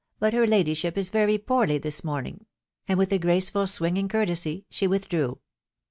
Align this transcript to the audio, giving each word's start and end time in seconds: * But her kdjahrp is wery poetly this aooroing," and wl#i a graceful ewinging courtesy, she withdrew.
* 0.15 0.19
But 0.19 0.33
her 0.33 0.47
kdjahrp 0.47 0.97
is 0.97 1.13
wery 1.13 1.37
poetly 1.37 1.77
this 1.79 2.01
aooroing," 2.01 2.39
and 2.87 2.99
wl#i 2.99 3.11
a 3.13 3.19
graceful 3.19 3.65
ewinging 3.65 4.09
courtesy, 4.09 4.65
she 4.67 4.87
withdrew. 4.87 5.37